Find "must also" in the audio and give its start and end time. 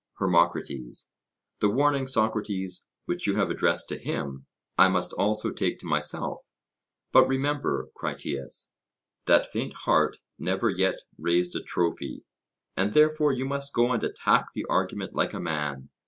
4.87-5.51